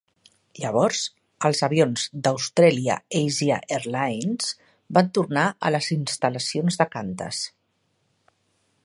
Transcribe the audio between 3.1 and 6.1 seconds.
Asia Airline van tornar a les